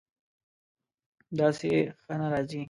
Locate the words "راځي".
2.33-2.59